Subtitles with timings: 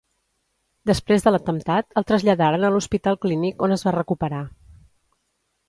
[0.91, 4.43] Després de l'atemptat el traslladaren a l'Hospital Clínic on es va recuperar.